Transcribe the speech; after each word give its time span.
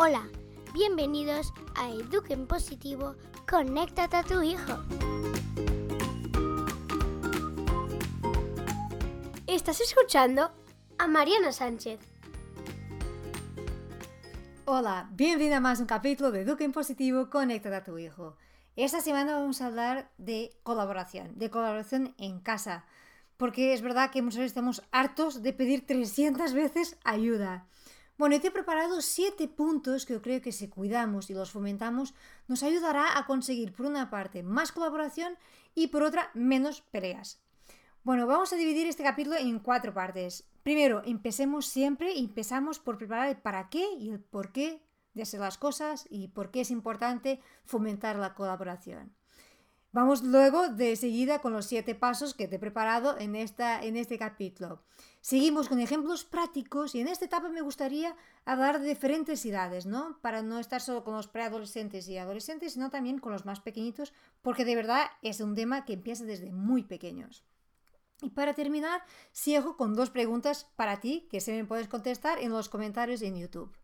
Hola, 0.00 0.28
bienvenidos 0.72 1.52
a 1.74 1.90
Eduquen 1.90 2.46
Positivo, 2.46 3.16
conéctate 3.50 4.16
a 4.16 4.22
tu 4.22 4.42
hijo. 4.42 4.78
Estás 9.48 9.80
escuchando 9.80 10.52
a 10.98 11.08
Mariana 11.08 11.50
Sánchez. 11.50 11.98
Hola, 14.66 15.08
bienvenida 15.14 15.56
a 15.56 15.60
más 15.60 15.80
un 15.80 15.86
capítulo 15.86 16.30
de 16.30 16.42
Eduquen 16.42 16.70
Positivo, 16.70 17.28
conéctate 17.28 17.74
a 17.74 17.82
tu 17.82 17.98
hijo. 17.98 18.36
Esta 18.76 19.00
semana 19.00 19.34
vamos 19.34 19.60
a 19.60 19.66
hablar 19.66 20.12
de 20.16 20.56
colaboración, 20.62 21.36
de 21.36 21.50
colaboración 21.50 22.14
en 22.18 22.38
casa, 22.38 22.84
porque 23.36 23.72
es 23.72 23.82
verdad 23.82 24.12
que 24.12 24.22
muchas 24.22 24.38
veces 24.38 24.52
estamos 24.52 24.80
hartos 24.92 25.42
de 25.42 25.52
pedir 25.52 25.84
300 25.84 26.52
veces 26.52 26.96
ayuda. 27.02 27.66
Bueno, 28.18 28.34
he 28.34 28.50
preparado 28.50 29.00
siete 29.00 29.46
puntos 29.46 30.04
que 30.04 30.14
yo 30.14 30.20
creo 30.20 30.42
que 30.42 30.50
si 30.50 30.66
cuidamos 30.66 31.30
y 31.30 31.34
los 31.34 31.52
fomentamos 31.52 32.14
nos 32.48 32.64
ayudará 32.64 33.16
a 33.16 33.26
conseguir 33.26 33.72
por 33.72 33.86
una 33.86 34.10
parte 34.10 34.42
más 34.42 34.72
colaboración 34.72 35.38
y 35.76 35.86
por 35.86 36.02
otra 36.02 36.32
menos 36.34 36.80
peleas. 36.80 37.40
Bueno, 38.02 38.26
vamos 38.26 38.52
a 38.52 38.56
dividir 38.56 38.88
este 38.88 39.04
capítulo 39.04 39.36
en 39.36 39.60
cuatro 39.60 39.94
partes. 39.94 40.48
Primero, 40.64 41.00
empecemos 41.04 41.66
siempre 41.66 42.12
y 42.12 42.24
empezamos 42.24 42.80
por 42.80 42.98
preparar 42.98 43.28
el 43.28 43.36
para 43.36 43.68
qué 43.68 43.86
y 43.96 44.10
el 44.10 44.18
por 44.18 44.50
qué 44.50 44.82
de 45.14 45.22
hacer 45.22 45.38
las 45.38 45.56
cosas 45.56 46.04
y 46.10 46.26
por 46.26 46.50
qué 46.50 46.62
es 46.62 46.72
importante 46.72 47.40
fomentar 47.64 48.16
la 48.16 48.34
colaboración. 48.34 49.14
Vamos 50.00 50.22
luego 50.22 50.68
de 50.68 50.94
seguida 50.94 51.40
con 51.40 51.52
los 51.52 51.66
siete 51.66 51.96
pasos 51.96 52.32
que 52.32 52.46
te 52.46 52.54
he 52.54 52.58
preparado 52.60 53.18
en, 53.18 53.34
esta, 53.34 53.82
en 53.82 53.96
este 53.96 54.16
capítulo. 54.16 54.80
Seguimos 55.20 55.68
con 55.68 55.80
ejemplos 55.80 56.24
prácticos 56.24 56.94
y 56.94 57.00
en 57.00 57.08
esta 57.08 57.24
etapa 57.24 57.48
me 57.48 57.62
gustaría 57.62 58.14
hablar 58.44 58.78
de 58.78 58.90
diferentes 58.90 59.44
edades, 59.44 59.86
¿no? 59.86 60.16
Para 60.20 60.40
no 60.42 60.60
estar 60.60 60.80
solo 60.80 61.02
con 61.02 61.16
los 61.16 61.26
preadolescentes 61.26 62.06
y 62.06 62.16
adolescentes, 62.16 62.74
sino 62.74 62.90
también 62.90 63.18
con 63.18 63.32
los 63.32 63.44
más 63.44 63.58
pequeñitos, 63.58 64.12
porque 64.40 64.64
de 64.64 64.76
verdad 64.76 65.04
es 65.22 65.40
un 65.40 65.56
tema 65.56 65.84
que 65.84 65.94
empieza 65.94 66.22
desde 66.22 66.52
muy 66.52 66.84
pequeños. 66.84 67.42
Y 68.22 68.30
para 68.30 68.54
terminar, 68.54 69.02
sigo 69.32 69.76
con 69.76 69.96
dos 69.96 70.10
preguntas 70.10 70.70
para 70.76 71.00
ti 71.00 71.26
que 71.28 71.40
se 71.40 71.50
me 71.56 71.64
puedes 71.64 71.88
contestar 71.88 72.38
en 72.38 72.52
los 72.52 72.68
comentarios 72.68 73.20
en 73.22 73.36
YouTube. 73.36 73.76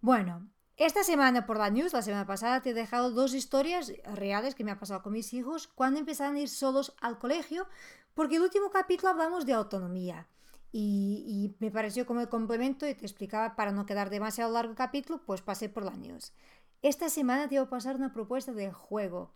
Bueno, 0.00 0.48
esta 0.76 1.04
semana 1.04 1.46
por 1.46 1.58
la 1.58 1.70
news, 1.70 1.92
la 1.92 2.02
semana 2.02 2.26
pasada, 2.26 2.60
te 2.60 2.70
he 2.70 2.74
dejado 2.74 3.10
dos 3.10 3.34
historias 3.34 3.92
reales 4.14 4.54
que 4.54 4.64
me 4.64 4.72
ha 4.72 4.78
pasado 4.78 5.02
con 5.02 5.12
mis 5.12 5.32
hijos 5.32 5.68
cuando 5.68 6.00
empezaron 6.00 6.36
a 6.36 6.40
ir 6.40 6.48
solos 6.48 6.94
al 7.00 7.18
colegio, 7.18 7.68
porque 8.14 8.36
el 8.36 8.42
último 8.42 8.70
capítulo 8.70 9.10
hablamos 9.10 9.46
de 9.46 9.52
autonomía. 9.52 10.28
Y, 10.72 11.54
me 11.60 11.70
pareció 11.70 12.04
como 12.04 12.20
el 12.20 12.28
complemento 12.28 12.88
y 12.88 12.94
te 12.94 13.06
explicaba 13.06 13.54
para 13.54 13.70
no 13.70 13.86
quedar 13.86 14.10
demasiado 14.10 14.52
largo 14.52 14.72
el 14.72 14.76
capítulo, 14.76 15.22
pues 15.24 15.40
pasé 15.40 15.68
por 15.68 15.84
la 15.84 15.92
news. 15.92 16.32
Esta 16.82 17.08
semana 17.08 17.48
te 17.48 17.56
voy 17.56 17.66
a 17.66 17.70
pasar 17.70 17.94
una 17.94 18.12
propuesta 18.12 18.52
de 18.52 18.72
juego. 18.72 19.32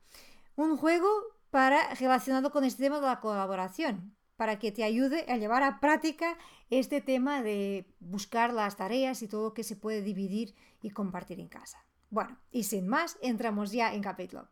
Un 0.57 0.77
juego 0.77 1.09
para, 1.51 1.95
relacionado 1.95 2.51
con 2.51 2.65
este 2.65 2.83
tema 2.83 2.97
de 2.99 3.07
la 3.07 3.21
colaboración 3.21 4.17
para 4.39 4.59
que 4.59 4.71
te 4.71 4.85
ayude 4.85 5.27
a 5.29 5.37
llevar 5.37 5.65
a 5.65 5.81
práctica 5.81 6.37
este 6.71 7.01
tema 7.01 7.43
de 7.43 7.87
buscar 7.99 8.53
las 8.53 8.77
tareas 8.77 9.21
y 9.23 9.29
todo 9.29 9.45
lo 9.45 9.55
que 9.55 9.65
se 9.65 9.75
puede 9.75 10.01
dividir 10.01 10.55
y 10.83 10.91
compartir 10.91 11.41
en 11.41 11.49
casa. 11.49 11.85
Bueno, 12.11 12.39
y 12.51 12.65
sin 12.65 12.89
más, 12.89 13.19
entramos 13.21 13.73
ya 13.73 13.93
en 13.93 14.03
capítulo. 14.03 14.49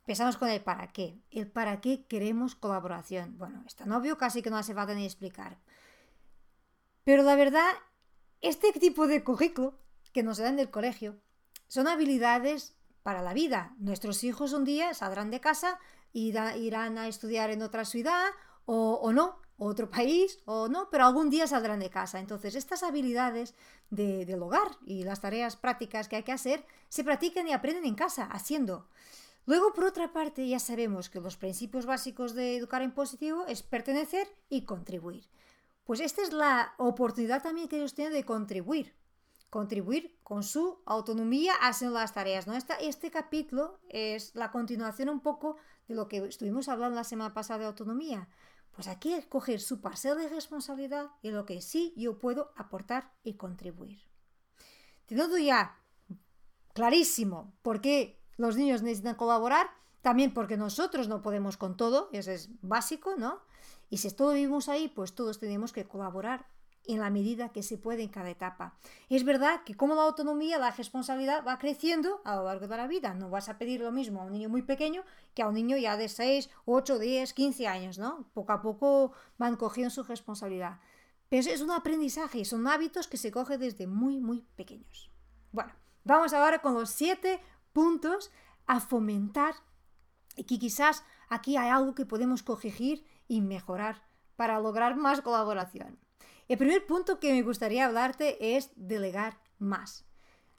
Empezamos 0.00 0.36
con 0.36 0.48
el 0.48 0.60
para 0.60 0.92
qué. 0.92 1.20
El 1.30 1.50
para 1.50 1.80
qué 1.80 2.04
queremos 2.06 2.54
colaboración. 2.54 3.38
Bueno, 3.38 3.62
está 3.66 3.84
obvio, 3.96 4.18
casi 4.18 4.42
que 4.42 4.50
no 4.50 4.56
hace 4.56 4.74
falta 4.74 4.94
ni 4.94 5.04
explicar. 5.04 5.58
Pero 7.04 7.22
la 7.22 7.34
verdad, 7.34 7.70
este 8.40 8.72
tipo 8.72 9.06
de 9.06 9.24
currículo 9.24 9.78
que 10.12 10.22
nos 10.22 10.38
dan 10.38 10.56
del 10.56 10.70
colegio 10.70 11.16
son 11.68 11.88
habilidades 11.88 12.76
para 13.02 13.22
la 13.22 13.32
vida. 13.32 13.74
Nuestros 13.78 14.22
hijos 14.24 14.52
un 14.52 14.64
día 14.64 14.94
saldrán 14.94 15.30
de 15.30 15.40
casa 15.40 15.78
irán 16.12 16.98
a 16.98 17.08
estudiar 17.08 17.50
en 17.50 17.62
otra 17.62 17.84
ciudad 17.84 18.30
o, 18.64 19.12
no, 19.12 19.40
otro 19.66 19.90
país 19.90 20.38
o 20.44 20.68
no, 20.68 20.88
pero 20.90 21.04
algún 21.04 21.30
día 21.30 21.46
saldrán 21.46 21.80
de 21.80 21.90
casa. 21.90 22.20
Entonces, 22.20 22.54
estas 22.54 22.82
habilidades 22.82 23.54
del 23.90 24.42
hogar 24.42 24.78
y 24.86 25.04
las 25.04 25.20
tareas 25.20 25.56
prácticas 25.56 26.08
que 26.08 26.16
hay 26.16 26.22
que 26.22 26.32
hacer 26.32 26.66
se 26.88 27.04
practican 27.04 27.46
y 27.48 27.52
aprenden 27.52 27.84
en 27.84 27.94
casa, 27.94 28.24
haciendo. 28.24 28.88
Luego, 29.44 29.72
por 29.72 29.84
otra 29.84 30.12
parte, 30.12 30.46
ya 30.46 30.58
sabemos 30.58 31.10
que 31.10 31.20
los 31.20 31.36
principios 31.36 31.86
básicos 31.86 32.34
de 32.34 32.56
educar 32.56 32.82
en 32.82 32.92
positivo 32.92 33.44
es 33.46 33.62
pertenecer 33.62 34.28
y 34.48 34.64
contribuir. 34.64 35.28
Pues 35.84 36.00
esta 36.00 36.22
es 36.22 36.32
la 36.32 36.74
oportunidad 36.78 37.42
también 37.42 37.68
que 37.68 37.76
ellos 37.76 37.94
tienen 37.94 38.12
de 38.12 38.24
contribuir 38.24 38.94
contribuir 39.52 40.18
con 40.22 40.42
su 40.44 40.78
autonomía 40.86 41.52
haciendo 41.60 41.98
las 41.98 42.14
tareas. 42.14 42.46
¿no? 42.46 42.54
este 42.54 43.10
capítulo 43.10 43.80
es 43.90 44.34
la 44.34 44.50
continuación 44.50 45.10
un 45.10 45.20
poco 45.20 45.58
de 45.88 45.94
lo 45.94 46.08
que 46.08 46.24
estuvimos 46.24 46.70
hablando 46.70 46.96
la 46.96 47.04
semana 47.04 47.34
pasada 47.34 47.58
de 47.58 47.66
autonomía. 47.66 48.30
Pues 48.74 48.88
aquí 48.88 49.12
es 49.12 49.26
coger 49.26 49.60
su 49.60 49.80
parcela 49.80 50.14
de 50.14 50.28
responsabilidad 50.28 51.10
y 51.22 51.30
lo 51.30 51.44
que 51.44 51.60
sí 51.60 51.92
yo 51.96 52.18
puedo 52.18 52.52
aportar 52.56 53.12
y 53.22 53.34
contribuir. 53.34 54.02
Teniendo 55.06 55.36
ya 55.38 55.78
clarísimo 56.72 57.54
por 57.62 57.80
qué 57.80 58.18
los 58.36 58.56
niños 58.56 58.82
necesitan 58.82 59.14
colaborar, 59.14 59.68
también 60.00 60.32
porque 60.34 60.56
nosotros 60.56 61.06
no 61.08 61.22
podemos 61.22 61.56
con 61.56 61.76
todo, 61.76 62.08
eso 62.12 62.30
es 62.30 62.50
básico, 62.62 63.14
¿no? 63.16 63.40
Y 63.90 63.98
si 63.98 64.10
todos 64.10 64.34
vivimos 64.34 64.68
ahí, 64.68 64.88
pues 64.88 65.14
todos 65.14 65.38
tenemos 65.38 65.72
que 65.72 65.86
colaborar 65.86 66.46
en 66.86 66.98
la 67.00 67.10
medida 67.10 67.50
que 67.50 67.62
se 67.62 67.78
puede 67.78 68.02
en 68.02 68.08
cada 68.08 68.30
etapa. 68.30 68.76
Es 69.08 69.24
verdad 69.24 69.62
que 69.64 69.76
como 69.76 69.94
la 69.94 70.02
autonomía, 70.02 70.58
la 70.58 70.70
responsabilidad 70.70 71.44
va 71.46 71.58
creciendo 71.58 72.20
a 72.24 72.36
lo 72.36 72.44
largo 72.44 72.66
de 72.66 72.76
la 72.76 72.86
vida. 72.86 73.14
No 73.14 73.30
vas 73.30 73.48
a 73.48 73.58
pedir 73.58 73.80
lo 73.80 73.92
mismo 73.92 74.20
a 74.20 74.24
un 74.24 74.32
niño 74.32 74.48
muy 74.48 74.62
pequeño 74.62 75.02
que 75.34 75.42
a 75.42 75.48
un 75.48 75.54
niño 75.54 75.76
ya 75.76 75.96
de 75.96 76.08
6, 76.08 76.50
8, 76.64 76.98
10, 76.98 77.32
15 77.32 77.66
años, 77.68 77.98
¿no? 77.98 78.28
Poco 78.34 78.52
a 78.52 78.62
poco 78.62 79.12
van 79.38 79.56
cogiendo 79.56 79.90
su 79.90 80.02
responsabilidad. 80.02 80.80
Pero 81.28 81.50
es 81.50 81.62
un 81.62 81.70
aprendizaje, 81.70 82.44
son 82.44 82.66
hábitos 82.66 83.06
que 83.06 83.16
se 83.16 83.30
cogen 83.30 83.60
desde 83.60 83.86
muy, 83.86 84.20
muy 84.20 84.42
pequeños. 84.56 85.10
Bueno, 85.50 85.72
vamos 86.04 86.34
ahora 86.34 86.60
con 86.60 86.74
los 86.74 86.90
siete 86.90 87.40
puntos 87.72 88.30
a 88.66 88.80
fomentar 88.80 89.54
y 90.36 90.44
que 90.44 90.58
quizás 90.58 91.04
aquí 91.28 91.56
hay 91.56 91.70
algo 91.70 91.94
que 91.94 92.06
podemos 92.06 92.42
corregir 92.42 93.06
y 93.28 93.40
mejorar 93.40 94.02
para 94.36 94.60
lograr 94.60 94.96
más 94.96 95.22
colaboración. 95.22 95.98
El 96.48 96.58
primer 96.58 96.86
punto 96.86 97.20
que 97.20 97.32
me 97.32 97.42
gustaría 97.42 97.86
hablarte 97.86 98.56
es 98.56 98.70
delegar 98.76 99.40
más. 99.58 100.04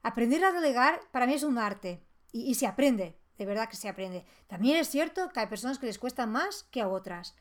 Aprender 0.01 0.43
a 0.43 0.51
delegar 0.51 1.01
para 1.11 1.27
mí 1.27 1.33
es 1.33 1.43
un 1.43 1.57
arte 1.57 2.05
y, 2.31 2.55
se 2.55 2.67
aprende, 2.67 3.17
de 3.37 3.45
verdad 3.45 3.69
que 3.69 3.75
se 3.75 3.89
aprende. 3.89 4.25
También 4.47 4.77
es 4.77 4.89
cierto 4.89 5.29
que 5.29 5.39
hay 5.39 5.47
personas 5.47 5.79
que 5.79 5.85
les 5.85 5.99
cuesta 5.99 6.25
más 6.25 6.63
que 6.63 6.81
a 6.81 6.87
otras. 6.87 7.35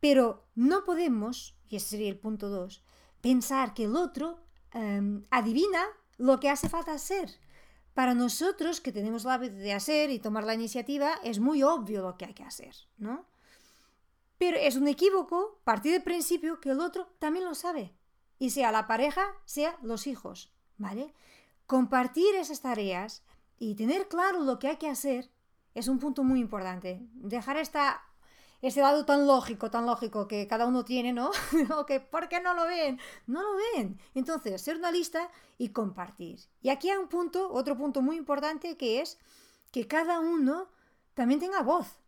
Pero 0.00 0.48
no 0.54 0.84
podemos, 0.84 1.56
y 1.68 1.76
ese 1.76 1.90
sería 1.90 2.08
el 2.08 2.18
punto 2.18 2.48
2, 2.48 2.84
pensar 3.20 3.74
que 3.74 3.84
el 3.84 3.96
otro 3.96 4.40
em, 4.72 5.24
adivina 5.30 5.84
lo 6.16 6.40
que 6.40 6.50
hace 6.50 6.68
falta 6.68 6.92
hacer. 6.92 7.30
Para 7.94 8.14
nosotros, 8.14 8.80
que 8.80 8.92
tenemos 8.92 9.24
la 9.24 9.38
de 9.38 9.72
hacer 9.72 10.10
y 10.10 10.18
tomar 10.18 10.44
la 10.44 10.54
iniciativa, 10.54 11.14
es 11.22 11.38
muy 11.38 11.62
obvio 11.62 12.02
lo 12.02 12.16
que 12.16 12.24
hay 12.24 12.34
que 12.34 12.44
hacer, 12.44 12.74
¿no? 12.98 13.29
Pero 14.40 14.56
es 14.56 14.76
un 14.76 14.88
equívoco 14.88 15.60
partir 15.64 15.92
del 15.92 16.02
principio 16.02 16.62
que 16.62 16.70
el 16.70 16.80
otro 16.80 17.08
también 17.18 17.44
lo 17.44 17.54
sabe. 17.54 17.94
Y 18.38 18.48
sea 18.48 18.72
la 18.72 18.86
pareja, 18.86 19.34
sea 19.44 19.76
los 19.82 20.06
hijos. 20.06 20.50
¿Vale? 20.78 21.12
Compartir 21.66 22.34
esas 22.36 22.62
tareas 22.62 23.22
y 23.58 23.74
tener 23.74 24.08
claro 24.08 24.40
lo 24.40 24.58
que 24.58 24.68
hay 24.68 24.76
que 24.78 24.88
hacer 24.88 25.30
es 25.74 25.88
un 25.88 25.98
punto 25.98 26.24
muy 26.24 26.40
importante. 26.40 27.06
Dejar 27.12 27.58
esta, 27.58 28.00
ese 28.62 28.80
lado 28.80 29.04
tan 29.04 29.26
lógico, 29.26 29.70
tan 29.70 29.84
lógico 29.84 30.26
que 30.26 30.48
cada 30.48 30.64
uno 30.64 30.86
tiene, 30.86 31.12
¿no? 31.12 31.32
que, 31.86 32.00
¿Por 32.00 32.30
qué 32.30 32.40
no 32.40 32.54
lo 32.54 32.64
ven? 32.64 32.98
No 33.26 33.42
lo 33.42 33.50
ven. 33.74 34.00
Entonces, 34.14 34.54
hacer 34.54 34.78
una 34.78 34.90
lista 34.90 35.30
y 35.58 35.68
compartir. 35.68 36.40
Y 36.62 36.70
aquí 36.70 36.88
hay 36.88 36.96
un 36.96 37.08
punto, 37.08 37.52
otro 37.52 37.76
punto 37.76 38.00
muy 38.00 38.16
importante 38.16 38.78
que 38.78 39.02
es 39.02 39.18
que 39.70 39.86
cada 39.86 40.18
uno 40.18 40.70
también 41.12 41.40
tenga 41.40 41.60
voz, 41.60 42.00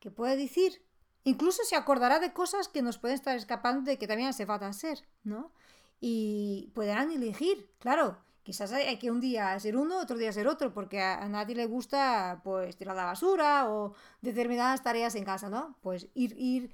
que 0.00 0.10
pueda 0.10 0.34
decir 0.34 0.87
Incluso 1.28 1.62
se 1.62 1.76
acordará 1.76 2.20
de 2.20 2.32
cosas 2.32 2.68
que 2.68 2.80
nos 2.80 2.96
pueden 2.96 3.14
estar 3.14 3.36
escapando 3.36 3.82
de 3.82 3.98
que 3.98 4.06
también 4.06 4.30
hace 4.30 4.46
falta 4.46 4.72
ser, 4.72 5.06
¿no? 5.24 5.52
Y 6.00 6.72
podrán 6.74 7.10
elegir, 7.10 7.70
claro. 7.80 8.16
Quizás 8.42 8.72
hay 8.72 8.98
que 8.98 9.10
un 9.10 9.20
día 9.20 9.60
ser 9.60 9.76
uno, 9.76 10.00
otro 10.00 10.16
día 10.16 10.32
ser 10.32 10.48
otro, 10.48 10.72
porque 10.72 11.02
a, 11.02 11.28
nadie 11.28 11.54
le 11.54 11.66
gusta 11.66 12.40
pues 12.42 12.78
tirar 12.78 12.96
la 12.96 13.04
basura 13.04 13.68
o 13.68 13.92
determinadas 14.22 14.82
tareas 14.82 15.14
en 15.16 15.26
casa, 15.26 15.50
¿no? 15.50 15.76
Pues 15.82 16.08
ir, 16.14 16.34
ir 16.38 16.70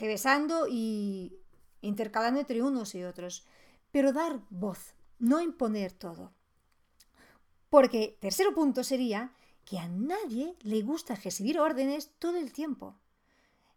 regresando 0.00 0.66
y 0.68 1.38
intercalando 1.82 2.40
entre 2.40 2.62
unos 2.62 2.96
y 2.96 3.04
otros. 3.04 3.46
Pero 3.92 4.12
dar 4.12 4.40
voz, 4.50 4.96
no 5.20 5.40
imponer 5.40 5.92
todo. 5.92 6.32
Porque 7.68 8.18
tercero 8.20 8.52
punto 8.52 8.82
sería 8.82 9.32
que 9.64 9.78
a 9.78 9.86
nadie 9.86 10.56
le 10.62 10.82
gusta 10.82 11.14
recibir 11.14 11.60
órdenes 11.60 12.10
todo 12.18 12.36
el 12.36 12.52
tiempo. 12.52 12.96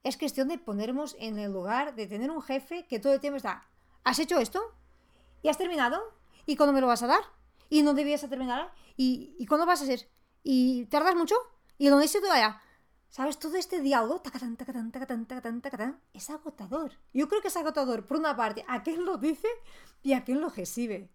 Es 0.04 0.18
cuestión 0.18 0.50
de 0.50 0.58
ponernos 0.58 1.16
en 1.20 1.40
el 1.40 1.52
lugar 1.52 1.96
de 1.96 2.08
tener 2.08 2.30
un 2.30 2.42
jefe 2.42 2.86
que 2.88 3.00
todo 3.00 3.14
el 3.14 3.20
tiempo 3.20 3.38
está, 3.38 3.68
¿has 4.04 4.20
hecho 4.20 4.38
esto? 4.40 4.62
¿Y 5.42 5.50
has 5.50 5.58
terminado? 5.58 6.02
¿Y 6.46 6.56
cuándo 6.56 6.74
me 6.74 6.82
lo 6.82 6.88
vas 6.88 7.04
a 7.04 7.08
dar? 7.08 7.22
¿Y 7.70 7.82
no 7.84 7.94
debías 7.94 8.28
terminar? 8.30 8.74
¿Y, 8.98 9.36
¿Y 9.40 9.46
cuándo 9.46 9.66
vas 9.66 9.82
a 9.82 9.86
hacer? 9.86 10.10
¿Y 10.44 10.86
tardas 10.86 11.16
mucho? 11.16 11.36
¿Y 11.78 11.88
dónde 11.88 12.08
se 12.08 12.22
todavía? 12.22 12.62
¿Sabes? 13.10 13.38
Todo 13.40 13.56
este 13.58 13.80
diálogo 13.80 14.22
tacatán, 14.22 14.58
tacatán, 14.58 14.92
tacatán, 14.92 15.26
tacatán, 15.26 15.62
tacatán, 15.62 16.02
es 16.14 16.30
agotador. 16.30 16.94
Yo 17.14 17.30
creo 17.30 17.42
que 17.42 17.48
es 17.48 17.58
agotador, 17.58 18.06
por 18.06 18.18
una 18.18 18.36
parte, 18.36 18.66
a 18.68 18.84
quien 18.84 19.06
lo 19.06 19.18
dice 19.18 19.48
y 20.02 20.14
a 20.14 20.24
quien 20.24 20.42
lo 20.42 20.50
recibe. 20.50 21.10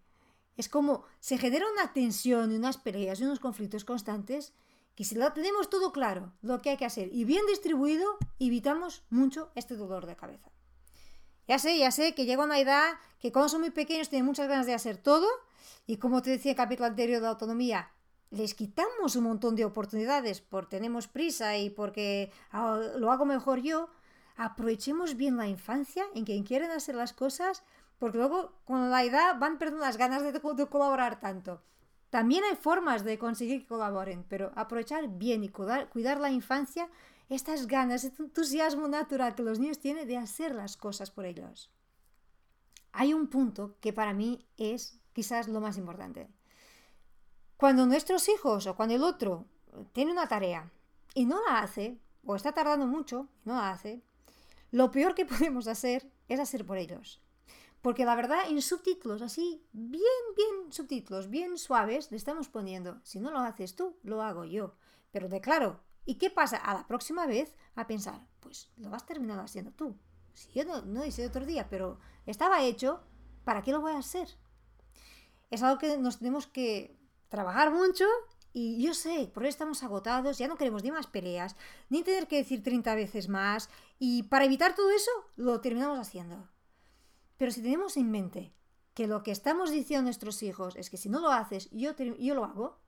Es 0.57 0.69
como 0.69 1.03
se 1.19 1.37
genera 1.37 1.65
una 1.71 1.93
tensión 1.93 2.51
y 2.51 2.55
unas 2.55 2.77
peleas 2.77 3.19
y 3.19 3.25
unos 3.25 3.39
conflictos 3.39 3.85
constantes 3.85 4.53
que 4.99 5.05
si 5.05 5.15
lo 5.15 5.31
tenemos 5.31 5.69
todo 5.69 5.93
claro, 5.93 6.33
lo 6.41 6.61
que 6.61 6.71
hay 6.71 6.75
que 6.75 6.83
hacer 6.83 7.07
y 7.13 7.23
bien 7.23 7.45
distribuido, 7.45 8.17
evitamos 8.37 9.01
mucho 9.09 9.49
este 9.55 9.77
dolor 9.77 10.05
de 10.05 10.17
cabeza. 10.17 10.51
Ya 11.47 11.57
sé, 11.57 11.77
ya 11.77 11.89
sé 11.91 12.13
que 12.13 12.25
llega 12.25 12.43
una 12.43 12.59
edad 12.59 12.95
que 13.17 13.31
cuando 13.31 13.47
son 13.47 13.61
muy 13.61 13.69
pequeños 13.69 14.09
tienen 14.09 14.25
muchas 14.25 14.49
ganas 14.49 14.65
de 14.65 14.73
hacer 14.73 14.97
todo 14.97 15.25
y 15.87 15.99
como 15.99 16.21
te 16.21 16.31
decía 16.31 16.51
en 16.51 16.57
el 16.57 16.63
capítulo 16.63 16.87
anterior 16.87 17.21
de 17.21 17.29
autonomía, 17.29 17.93
les 18.29 18.53
quitamos 18.53 19.15
un 19.15 19.23
montón 19.23 19.55
de 19.55 19.63
oportunidades 19.63 20.41
porque 20.41 20.75
tenemos 20.75 21.07
prisa 21.07 21.57
y 21.57 21.69
porque 21.69 22.33
ah, 22.51 22.77
lo 22.97 23.09
hago 23.09 23.23
mejor 23.23 23.61
yo. 23.61 23.87
Aprovechemos 24.35 25.15
bien 25.15 25.37
la 25.37 25.47
infancia 25.47 26.03
en 26.13 26.25
quien 26.25 26.43
quieren 26.43 26.71
hacer 26.71 26.95
las 26.95 27.13
cosas 27.13 27.63
porque 27.99 28.17
luego 28.17 28.51
con 28.65 28.89
la 28.89 29.05
edad 29.05 29.39
van 29.39 29.59
perdiendo 29.59 29.85
las 29.85 29.95
ganas 29.95 30.23
de 30.23 30.67
colaborar 30.67 31.21
tanto. 31.21 31.61
También 32.09 32.43
hay 32.43 32.55
formas 32.55 33.03
de 33.03 33.19
conseguir 33.19 33.61
que 33.61 33.67
colaboren, 33.67 34.25
pero 34.27 34.51
aprovechar 34.55 35.07
bien 35.07 35.43
y 35.43 35.49
cuidar, 35.49 36.19
la 36.19 36.31
infancia, 36.31 36.89
estas 37.29 37.67
ganas, 37.67 38.03
este 38.03 38.23
entusiasmo 38.23 38.87
natural 38.87 39.35
que 39.35 39.43
los 39.43 39.59
niños 39.59 39.79
tienen 39.79 40.07
de 40.07 40.17
hacer 40.17 40.55
las 40.55 40.75
cosas 40.75 41.11
por 41.11 41.25
ellos. 41.25 41.69
Hay 42.91 43.13
un 43.13 43.27
punto 43.27 43.75
que 43.79 43.93
para 43.93 44.13
mí 44.13 44.43
es 44.57 44.99
quizás 45.13 45.47
lo 45.47 45.61
más 45.61 45.77
importante. 45.77 46.27
Cuando 47.57 47.85
nuestros 47.85 48.27
hijos 48.29 48.65
o 48.65 48.75
cuando 48.75 48.95
el 48.95 49.03
otro 49.03 49.45
tiene 49.93 50.11
una 50.11 50.27
tarea 50.27 50.71
y 51.13 51.25
no 51.25 51.39
la 51.45 51.59
hace, 51.59 51.99
o 52.25 52.35
está 52.35 52.53
tardando 52.53 52.87
mucho 52.87 53.27
y 53.45 53.49
no 53.49 53.55
la 53.55 53.69
hace, 53.69 54.01
lo 54.71 54.89
peor 54.89 55.13
que 55.13 55.25
podemos 55.27 55.67
hacer 55.67 56.09
es 56.27 56.39
hacer 56.39 56.65
por 56.65 56.77
ellos. 56.77 57.21
Porque 57.81 58.05
la 58.05 58.15
verdad, 58.15 58.49
en 58.49 58.61
subtítulos 58.61 59.21
así, 59.21 59.65
bien, 59.71 60.01
bien 60.35 60.71
subtítulos, 60.71 61.29
bien 61.29 61.57
suaves, 61.57 62.11
le 62.11 62.17
estamos 62.17 62.49
poniendo, 62.49 62.99
si 63.03 63.19
no 63.19 63.31
lo 63.31 63.39
haces 63.39 63.75
tú, 63.75 63.97
lo 64.03 64.21
hago 64.21 64.43
yo. 64.43 64.75
Pero 65.11 65.29
de 65.29 65.39
claro, 65.39 65.79
¿y 66.05 66.15
qué 66.15 66.29
pasa 66.29 66.57
a 66.57 66.73
la 66.73 66.87
próxima 66.87 67.25
vez? 67.25 67.55
A 67.75 67.87
pensar, 67.87 68.27
pues 68.41 68.69
lo 68.77 68.89
vas 68.89 69.03
a 69.03 69.07
terminar 69.07 69.39
haciendo 69.39 69.71
tú. 69.71 69.97
Si 70.33 70.51
yo 70.51 70.65
no, 70.65 70.81
no 70.81 71.05
hice 71.05 71.25
otro 71.25 71.45
día, 71.45 71.69
pero 71.69 71.99
estaba 72.25 72.63
hecho, 72.63 73.01
¿para 73.43 73.61
qué 73.61 73.71
lo 73.71 73.81
voy 73.81 73.93
a 73.93 73.99
hacer? 73.99 74.27
Es 75.49 75.63
algo 75.63 75.79
que 75.79 75.97
nos 75.97 76.19
tenemos 76.19 76.47
que 76.47 76.99
trabajar 77.29 77.71
mucho 77.71 78.05
y 78.51 78.83
yo 78.83 78.93
sé, 78.93 79.29
por 79.33 79.43
eso 79.43 79.49
estamos 79.49 79.83
agotados, 79.83 80.37
ya 80.37 80.47
no 80.47 80.57
queremos 80.57 80.83
ni 80.83 80.91
más 80.91 81.07
peleas, 81.07 81.55
ni 81.89 82.03
tener 82.03 82.27
que 82.27 82.37
decir 82.37 82.63
30 82.63 82.95
veces 82.95 83.29
más. 83.29 83.69
Y 83.99 84.23
para 84.23 84.45
evitar 84.45 84.75
todo 84.75 84.89
eso, 84.91 85.11
lo 85.35 85.61
terminamos 85.61 85.99
haciendo. 85.99 86.47
Pero 87.39 87.51
si 87.51 87.61
tenemos 87.61 87.95
en 87.95 88.11
mente 88.11 88.53
que 88.93 89.07
lo 89.07 89.23
que 89.23 89.31
estamos 89.31 89.71
diciendo 89.71 90.01
a 90.01 90.03
nuestros 90.03 90.43
hijos 90.43 90.75
es 90.75 90.89
que 90.89 90.97
si 90.97 91.07
no 91.07 91.21
lo 91.21 91.31
haces, 91.31 91.69
yo, 91.71 91.95
yo 91.95 92.35
lo 92.35 92.43
hago, 92.43 92.81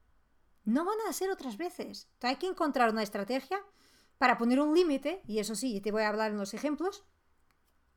no 0.65 0.83
van 0.83 0.98
a 1.07 1.09
hacer 1.09 1.31
otras 1.31 1.56
veces. 1.56 2.09
hay 2.21 2.36
que 2.36 2.48
encontrar 2.48 2.92
una 2.92 3.01
estrategia 3.01 3.63
para 4.18 4.38
poner 4.38 4.59
un 4.59 4.75
límite, 4.75 5.21
y 5.25 5.39
eso 5.39 5.56
sí, 5.56 5.80
te 5.80 5.94
voy 5.94 6.03
a 6.03 6.09
hablar 6.09 6.31
en 6.31 6.38
los 6.38 6.53
ejemplos, 6.53 7.06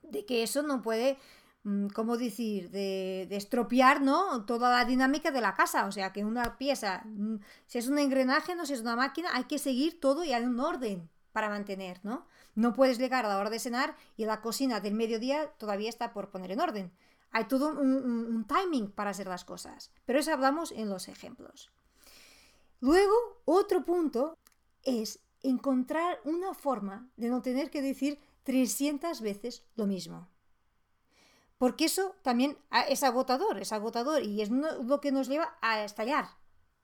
de 0.05 0.25
que 0.25 0.45
eso 0.45 0.63
no 0.63 0.81
puede, 0.81 1.19
mm, 1.65 1.89
¿cómo 1.89 2.17
decir?, 2.17 2.71
de, 2.71 3.27
de, 3.29 3.37
estropear 3.37 4.01
¿no? 4.01 4.45
toda 4.47 4.71
la 4.71 4.85
dinámica 4.85 5.33
de 5.33 5.41
la 5.41 5.55
casa. 5.55 5.87
O 5.87 5.93
sea, 5.93 6.13
que 6.13 6.25
una 6.25 6.57
pieza, 6.57 7.03
mm, 7.05 7.39
si 7.67 7.79
es 7.79 7.89
un 7.89 7.99
engranaje, 7.99 8.55
no 8.55 8.65
si 8.65 8.75
es 8.75 8.81
una 8.81 8.95
máquina, 8.95 9.31
hay 9.33 9.45
que 9.45 9.59
seguir 9.59 9.99
todo 9.99 10.23
y 10.23 10.33
hay 10.33 10.45
un 10.45 10.61
orden 10.61 11.11
para 11.33 11.49
mantener, 11.49 11.99
¿no? 12.05 12.29
No 12.55 12.73
puedes 12.73 12.99
llegar 12.99 13.25
a 13.25 13.29
la 13.29 13.39
hora 13.39 13.51
de 13.51 13.59
cenar 13.59 13.97
y 14.17 14.25
la 14.27 14.41
cocina 14.41 14.81
del 14.81 14.95
mediodía 14.95 15.53
todavía 15.59 15.89
está 15.89 16.13
por 16.13 16.31
poner 16.31 16.53
en 16.53 16.61
orden. 16.61 16.93
Hay 17.31 17.47
todo 17.47 17.69
un, 17.69 18.47
timing 18.47 18.93
para 18.93 19.11
hacer 19.11 19.27
las 19.27 19.45
cosas, 19.45 19.91
pero 20.05 20.21
eso 20.21 20.33
hablamos 20.33 20.71
en 20.71 20.89
los 20.89 21.09
ejemplos. 21.09 21.73
Luego, 22.81 23.15
otro 23.45 23.85
punto 23.85 24.39
es 24.83 25.19
encontrar 25.43 26.21
una 26.25 26.55
forma 26.55 27.09
de 27.17 27.29
no 27.29 27.43
tener 27.43 27.71
que 27.71 27.83
decir 27.83 28.21
300 28.45 29.21
veces 29.21 29.65
lo 29.75 29.87
mismo. 29.87 30.29
Porque 31.59 31.87
eso 31.87 32.15
también 32.23 32.57
es 32.89 33.03
agotador, 33.03 33.59
es 33.59 33.73
agotador 33.73 34.23
y 34.23 34.41
es 34.41 34.51
lo 34.51 35.01
que 35.01 35.11
nos 35.11 35.29
lleva 35.29 35.57
a 35.61 35.83
estallar. 35.83 36.27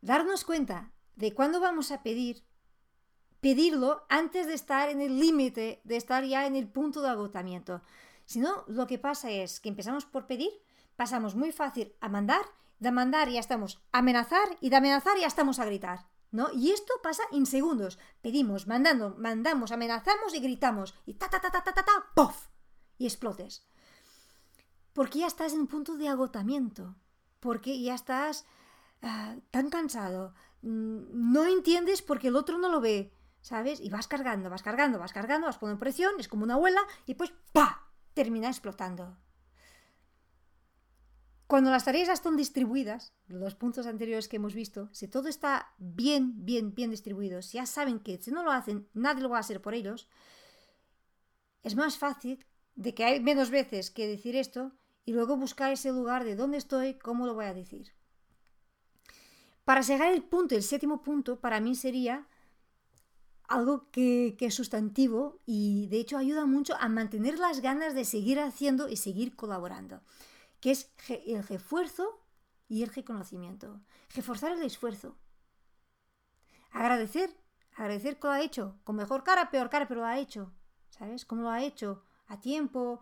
Darnos 0.00 0.44
cuenta 0.44 0.92
de 1.14 1.32
cuándo 1.32 1.60
vamos 1.60 1.92
a 1.92 2.02
pedir 2.02 2.42
pedirlo 3.40 4.04
antes 4.08 4.46
de 4.46 4.54
estar 4.54 4.88
en 4.88 5.00
el 5.00 5.18
límite, 5.18 5.80
de 5.84 5.96
estar 5.96 6.24
ya 6.24 6.46
en 6.46 6.56
el 6.56 6.68
punto 6.68 7.00
de 7.00 7.08
agotamiento. 7.08 7.82
Si 8.26 8.38
no, 8.38 8.64
lo 8.68 8.86
que 8.86 8.98
pasa 8.98 9.30
es 9.30 9.60
que 9.60 9.68
empezamos 9.68 10.04
por 10.04 10.26
pedir, 10.26 10.50
pasamos 10.96 11.34
muy 11.34 11.52
fácil 11.52 11.94
a 12.00 12.08
mandar, 12.08 12.42
de 12.78 12.92
mandar 12.92 13.28
ya 13.28 13.40
estamos 13.40 13.82
a 13.92 13.98
amenazar 13.98 14.56
y 14.60 14.70
de 14.70 14.76
amenazar 14.76 15.18
ya 15.18 15.26
estamos 15.26 15.58
a 15.58 15.64
gritar. 15.64 16.08
¿No? 16.32 16.46
Y 16.52 16.70
esto 16.70 16.92
pasa 17.02 17.24
en 17.32 17.44
segundos. 17.44 17.98
Pedimos, 18.22 18.68
mandando, 18.68 19.16
mandamos, 19.18 19.72
amenazamos 19.72 20.32
y 20.32 20.38
gritamos. 20.38 20.94
Y 21.04 21.14
ta 21.14 21.28
ta 21.28 21.40
ta 21.40 21.50
ta 21.50 21.60
ta 21.60 21.72
ta, 21.72 21.84
ta 21.84 22.06
¡pof! 22.14 22.46
Y 22.98 23.06
explotes. 23.06 23.66
Porque 24.92 25.18
ya 25.18 25.26
estás 25.26 25.54
en 25.54 25.60
un 25.60 25.66
punto 25.66 25.96
de 25.96 26.06
agotamiento. 26.06 26.94
Porque 27.40 27.80
ya 27.82 27.96
estás 27.96 28.46
ah, 29.02 29.34
tan 29.50 29.70
cansado. 29.70 30.34
Mm, 30.62 31.32
no 31.32 31.46
entiendes 31.46 32.00
porque 32.00 32.28
el 32.28 32.36
otro 32.36 32.58
no 32.58 32.68
lo 32.68 32.80
ve. 32.80 33.12
¿Sabes? 33.40 33.80
Y 33.80 33.90
vas 33.90 34.08
cargando, 34.08 34.50
vas 34.50 34.62
cargando, 34.62 34.98
vas 34.98 35.12
cargando, 35.12 35.46
vas 35.46 35.58
poniendo 35.58 35.80
presión, 35.80 36.12
es 36.18 36.28
como 36.28 36.44
una 36.44 36.54
abuela 36.54 36.80
y 37.06 37.14
pues 37.14 37.32
¡pa! 37.52 37.86
termina 38.14 38.48
explotando. 38.48 39.16
Cuando 41.46 41.72
las 41.72 41.84
tareas 41.84 42.08
están 42.08 42.36
distribuidas, 42.36 43.12
los 43.26 43.56
puntos 43.56 43.86
anteriores 43.88 44.28
que 44.28 44.36
hemos 44.36 44.54
visto, 44.54 44.88
si 44.92 45.08
todo 45.08 45.26
está 45.28 45.72
bien, 45.78 46.44
bien, 46.44 46.74
bien 46.74 46.90
distribuido, 46.90 47.42
si 47.42 47.58
ya 47.58 47.66
saben 47.66 47.98
que 47.98 48.18
si 48.22 48.30
no 48.30 48.44
lo 48.44 48.52
hacen, 48.52 48.88
nadie 48.94 49.22
lo 49.22 49.30
va 49.30 49.38
a 49.38 49.40
hacer 49.40 49.60
por 49.60 49.74
ellos, 49.74 50.08
es 51.64 51.74
más 51.74 51.98
fácil 51.98 52.46
de 52.76 52.94
que 52.94 53.04
hay 53.04 53.20
menos 53.20 53.50
veces 53.50 53.90
que 53.90 54.06
decir 54.06 54.36
esto 54.36 54.72
y 55.04 55.12
luego 55.12 55.36
buscar 55.36 55.72
ese 55.72 55.90
lugar 55.90 56.22
de 56.22 56.36
dónde 56.36 56.56
estoy, 56.56 56.94
cómo 56.94 57.26
lo 57.26 57.34
voy 57.34 57.46
a 57.46 57.54
decir. 57.54 57.92
Para 59.64 59.80
llegar 59.80 60.12
al 60.12 60.22
punto, 60.22 60.54
el 60.54 60.62
séptimo 60.62 61.02
punto, 61.02 61.40
para 61.40 61.58
mí 61.58 61.74
sería 61.74 62.28
algo 63.50 63.90
que, 63.90 64.36
es 64.38 64.54
sustantivo 64.54 65.40
y 65.44 65.88
de 65.88 65.98
hecho 65.98 66.16
ayuda 66.16 66.46
mucho 66.46 66.76
a 66.78 66.88
mantener 66.88 67.38
las 67.38 67.60
ganas 67.60 67.94
de 67.94 68.04
seguir 68.04 68.38
haciendo 68.38 68.88
y 68.88 68.96
seguir 68.96 69.34
colaborando, 69.34 70.00
que 70.60 70.70
es 70.70 70.90
el 71.08 71.42
refuerzo 71.42 72.20
y 72.68 72.84
el 72.84 72.94
reconocimiento. 72.94 73.80
Reforzar 74.14 74.52
el 74.52 74.62
esfuerzo. 74.62 75.16
Agradecer, 76.70 77.36
agradecer 77.74 78.20
que 78.20 78.28
lo 78.28 78.32
ha 78.32 78.40
hecho, 78.40 78.76
con 78.84 78.94
mejor 78.94 79.24
cara, 79.24 79.50
peor 79.50 79.68
cara, 79.68 79.88
pero 79.88 80.02
lo 80.02 80.06
ha 80.06 80.18
hecho. 80.20 80.52
¿Sabes? 80.90 81.24
Cómo 81.24 81.42
lo 81.42 81.50
ha 81.50 81.62
hecho, 81.62 82.04
a 82.28 82.38
tiempo, 82.40 83.00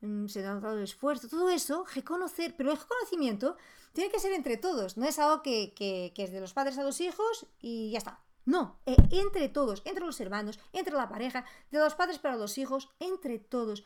mm, 0.00 0.28
se 0.28 0.40
ha 0.40 0.54
dado 0.54 0.78
el 0.78 0.84
esfuerzo, 0.84 1.28
todo 1.28 1.50
eso, 1.50 1.84
reconocer, 1.94 2.54
pero 2.56 2.70
el 2.70 2.78
reconocimiento 2.78 3.58
tiene 3.92 4.10
que 4.10 4.20
ser 4.20 4.32
entre 4.32 4.56
todos, 4.56 4.96
no 4.96 5.04
es 5.04 5.18
algo 5.18 5.42
que, 5.42 5.74
que 5.74 6.12
es 6.16 6.32
de 6.32 6.40
los 6.40 6.54
padres 6.54 6.78
a 6.78 6.84
los 6.84 7.00
hijos 7.00 7.46
y 7.60 7.90
ya 7.90 7.98
está, 7.98 8.20
no, 8.50 8.80
eh, 8.84 8.96
entre 9.12 9.48
todos, 9.48 9.80
entre 9.84 10.04
los 10.04 10.20
hermanos, 10.20 10.58
entre 10.72 10.94
la 10.94 11.08
pareja, 11.08 11.44
de 11.70 11.78
los 11.78 11.94
padres 11.94 12.18
para 12.18 12.34
los 12.34 12.58
hijos, 12.58 12.90
entre 12.98 13.38
todos. 13.38 13.84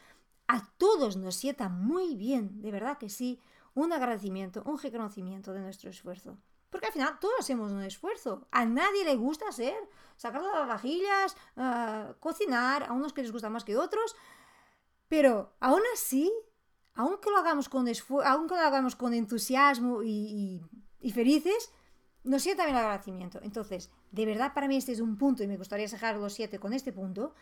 A 0.49 0.66
todos 0.78 1.18
nos 1.18 1.37
sienta 1.37 1.68
muy 1.68 2.16
bien, 2.16 2.62
de 2.62 2.71
verdad 2.71 2.97
que 2.97 3.11
sí, 3.11 3.38
un 3.75 3.92
agradecimiento, 3.92 4.62
un 4.64 4.78
reconocimiento 4.78 5.52
de 5.52 5.61
nuestro 5.61 5.90
esfuerzo. 5.90 6.38
Porque 6.71 6.87
al 6.87 6.94
final 6.94 7.18
todos 7.21 7.35
hacemos 7.40 7.73
un 7.73 7.83
esfuerzo. 7.83 8.49
A 8.50 8.64
nadie 8.64 9.04
le 9.04 9.16
gusta 9.16 9.49
hacer, 9.49 9.76
sacar 10.16 10.40
las 10.40 10.66
vajillas, 10.66 11.37
ah, 11.59 12.14
cocinar, 12.18 12.85
a 12.85 12.94
unos 12.94 13.12
que 13.12 13.21
les 13.21 13.33
gusta 13.33 13.50
más 13.50 13.64
que 13.64 13.76
otros. 13.76 14.16
Pero 15.09 15.52
aún 15.61 15.83
así, 15.92 16.33
aunque 16.94 17.30
lo 17.30 17.37
hagamos 17.37 17.68
con, 17.68 17.87
aunque 18.25 18.54
lo 18.54 18.61
hagamos 18.62 18.97
con 18.97 19.12
entusiasmo 19.12 20.02
y, 20.02 20.62
y 21.00 21.12
felices, 21.12 21.71
nos 22.25 22.43
sienta 22.43 22.64
bien 22.64 22.76
el 22.76 22.83
agradecimiento. 22.83 23.40
Entonces, 23.43 23.90
de 24.11 24.26
verdad 24.26 24.52
para 24.54 24.66
mí 24.66 24.76
este 24.76 24.93
es 24.93 25.00
un 25.00 25.16
punto 25.16 25.43
y 25.43 25.47
me 25.47 25.57
gustaría 25.57 25.87
dejar 25.87 26.16
los 26.16 26.33
siete 26.33 26.59
con 26.59 26.73
este 26.73 26.93
punto, 26.93 27.35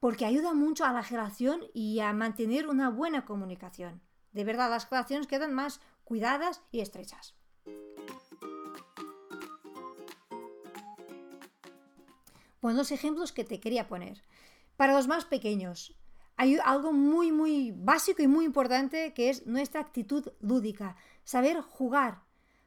porque 0.00 0.24
ayuda 0.24 0.52
mucho 0.52 0.84
a 0.84 0.92
la 0.92 1.02
relación 1.02 1.60
y 1.72 2.00
a 2.00 2.12
mantener 2.12 2.66
una 2.66 2.90
buena 2.90 3.24
comunicación. 3.24 4.00
De 4.32 4.44
verdad, 4.44 4.70
las 4.70 4.90
relaciones 4.90 5.26
quedan 5.26 5.52
más 5.52 5.80
cuidadas 6.04 6.62
y 6.72 6.80
estrechas. 6.80 7.34
Bueno, 12.60 12.78
los 12.78 12.90
ejemplos 12.90 13.32
que 13.32 13.44
te 13.44 13.60
quería 13.60 13.86
poner. 13.88 14.22
Para 14.76 14.94
los 14.94 15.06
más 15.06 15.24
pequeños, 15.24 15.94
hay 16.36 16.58
algo 16.64 16.92
muy, 16.92 17.30
muy 17.30 17.72
básico 17.72 18.22
y 18.22 18.26
muy 18.26 18.44
importante 18.44 19.12
que 19.14 19.30
es 19.30 19.46
nuestra 19.46 19.80
actitud 19.80 20.32
lúdica, 20.40 20.96
saber 21.24 21.60
jugar, 21.60 22.22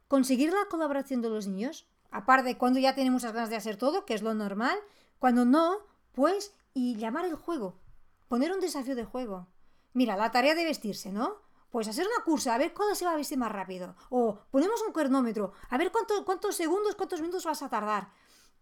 conseguir 0.07 0.53
la 0.53 0.65
colaboración 0.69 1.21
de 1.21 1.29
los 1.29 1.47
niños, 1.47 1.87
aparte 2.11 2.49
de 2.49 2.57
cuando 2.57 2.79
ya 2.79 2.95
tienen 2.95 3.13
muchas 3.13 3.33
ganas 3.33 3.49
de 3.49 3.55
hacer 3.55 3.77
todo, 3.77 4.05
que 4.05 4.13
es 4.13 4.21
lo 4.21 4.33
normal, 4.33 4.77
cuando 5.19 5.45
no, 5.45 5.77
pues, 6.13 6.53
y 6.73 6.95
llamar 6.97 7.25
el 7.25 7.35
juego, 7.35 7.79
poner 8.27 8.51
un 8.51 8.59
desafío 8.59 8.95
de 8.95 9.05
juego. 9.05 9.47
Mira, 9.93 10.17
la 10.17 10.31
tarea 10.31 10.55
de 10.55 10.65
vestirse, 10.65 11.11
¿no? 11.11 11.37
Pues 11.69 11.87
hacer 11.87 12.05
una 12.05 12.23
cursa, 12.23 12.53
a 12.53 12.57
ver 12.57 12.73
cuándo 12.73 12.95
se 12.95 13.05
va 13.05 13.11
a 13.11 13.17
vestir 13.17 13.37
más 13.37 13.51
rápido. 13.51 13.95
O 14.09 14.39
ponemos 14.51 14.81
un 14.85 14.93
cronómetro, 14.93 15.53
a 15.69 15.77
ver 15.77 15.91
cuántos 15.91 16.55
segundos, 16.55 16.95
cuántos 16.95 17.21
minutos 17.21 17.45
vas 17.45 17.63
a 17.63 17.69
tardar. 17.69 18.09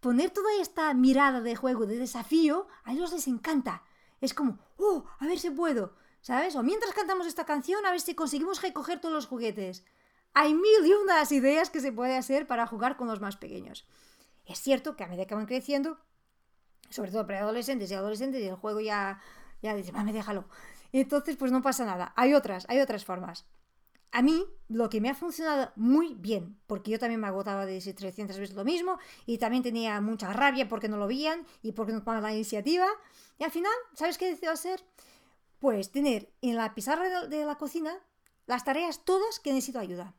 Poner 0.00 0.30
toda 0.30 0.52
esta 0.60 0.92
mirada 0.94 1.40
de 1.40 1.56
juego, 1.56 1.86
de 1.86 1.96
desafío, 1.96 2.66
a 2.84 2.92
ellos 2.92 3.12
les 3.12 3.26
encanta. 3.28 3.82
Es 4.20 4.34
como, 4.34 4.58
oh, 4.78 5.04
a 5.18 5.26
ver 5.26 5.38
si 5.38 5.50
puedo, 5.50 5.94
¿sabes? 6.20 6.56
O 6.56 6.62
mientras 6.62 6.92
cantamos 6.92 7.26
esta 7.26 7.44
canción, 7.44 7.84
a 7.86 7.90
ver 7.90 8.00
si 8.00 8.14
conseguimos 8.14 8.62
recoger 8.62 9.00
todos 9.00 9.14
los 9.14 9.26
juguetes. 9.26 9.84
Hay 10.34 10.52
mil 10.52 10.84
y 10.84 10.92
unas 10.92 11.30
ideas 11.30 11.70
que 11.70 11.80
se 11.80 11.92
puede 11.92 12.16
hacer 12.16 12.46
para 12.46 12.66
jugar 12.66 12.96
con 12.96 13.06
los 13.06 13.20
más 13.20 13.36
pequeños. 13.36 13.86
Es 14.46 14.58
cierto 14.58 14.96
que 14.96 15.04
a 15.04 15.06
medida 15.06 15.26
que 15.26 15.34
van 15.34 15.46
creciendo, 15.46 15.98
sobre 16.90 17.12
todo 17.12 17.26
para 17.26 17.40
adolescentes 17.40 17.90
y 17.90 17.94
adolescentes, 17.94 18.42
y 18.42 18.48
el 18.48 18.56
juego 18.56 18.80
ya, 18.80 19.20
ya 19.62 19.74
dice, 19.74 19.92
me 19.92 20.12
déjalo. 20.12 20.46
Entonces, 20.92 21.36
pues 21.36 21.52
no 21.52 21.62
pasa 21.62 21.84
nada. 21.84 22.12
Hay 22.16 22.34
otras, 22.34 22.66
hay 22.68 22.80
otras 22.80 23.04
formas. 23.04 23.46
A 24.10 24.22
mí, 24.22 24.44
lo 24.68 24.88
que 24.90 25.00
me 25.00 25.08
ha 25.08 25.14
funcionado 25.14 25.72
muy 25.76 26.14
bien, 26.14 26.60
porque 26.66 26.90
yo 26.92 26.98
también 26.98 27.20
me 27.20 27.26
agotaba 27.26 27.66
de 27.66 27.74
decir 27.74 27.96
300 27.96 28.38
veces 28.38 28.54
lo 28.54 28.64
mismo, 28.64 28.98
y 29.26 29.38
también 29.38 29.62
tenía 29.62 30.00
mucha 30.00 30.32
rabia 30.32 30.68
porque 30.68 30.88
no 30.88 30.96
lo 30.96 31.08
veían 31.08 31.44
y 31.62 31.72
porque 31.72 31.92
no 31.92 32.00
tomaban 32.00 32.22
la 32.22 32.32
iniciativa, 32.32 32.86
y 33.38 33.44
al 33.44 33.50
final, 33.50 33.72
¿sabes 33.94 34.18
qué 34.18 34.28
decido 34.28 34.52
hacer? 34.52 34.84
Pues 35.58 35.90
tener 35.90 36.32
en 36.42 36.54
la 36.54 36.74
pizarra 36.74 37.26
de 37.26 37.44
la 37.44 37.56
cocina 37.56 37.92
las 38.46 38.64
tareas 38.64 39.04
todas 39.04 39.40
que 39.40 39.52
necesito 39.52 39.80
ayuda, 39.80 40.14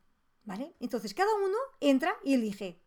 Entonces 0.80 1.14
cada 1.14 1.34
uno 1.36 1.58
entra 1.80 2.16
y 2.24 2.34
elige 2.34 2.80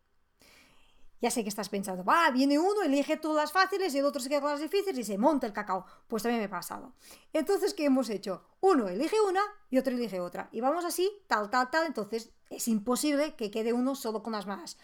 ya 1.20 1.30
sé 1.30 1.42
que 1.42 1.48
estás 1.48 1.68
pensando, 1.68 2.04
va, 2.04 2.30
viene 2.30 2.58
uno, 2.58 2.82
elige 2.82 3.16
todas 3.16 3.44
las 3.44 3.52
fáciles 3.52 3.92
y 3.94 3.98
el 3.98 4.04
otro 4.04 4.20
se 4.20 4.28
queda 4.28 4.40
con 4.40 4.50
las 4.50 4.60
difíciles 4.60 4.98
y 4.98 5.04
se 5.04 5.18
monta 5.18 5.46
el 5.46 5.52
cacao. 5.52 5.84
Pues 6.06 6.22
también 6.22 6.40
me 6.40 6.46
ha 6.46 6.50
pasado. 6.50 6.92
Entonces, 7.32 7.74
¿qué 7.74 7.86
hemos 7.86 8.08
hecho? 8.08 8.44
Uno 8.60 8.88
elige 8.88 9.16
una 9.28 9.42
y 9.68 9.78
otro 9.78 9.94
elige 9.94 10.20
otra. 10.20 10.48
Y 10.52 10.60
vamos 10.60 10.84
así, 10.84 11.10
tal, 11.26 11.50
tal, 11.50 11.70
tal. 11.70 11.86
Entonces, 11.86 12.30
es 12.50 12.68
imposible 12.68 13.34
que 13.34 13.50
quede 13.50 13.72
uno 13.72 13.96
solo 13.96 14.22
con 14.22 14.32
las 14.32 14.46
más, 14.46 14.78